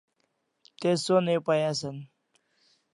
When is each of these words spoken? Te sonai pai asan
Te 0.79 0.89
sonai 1.03 1.39
pai 1.45 1.61
asan 1.71 1.97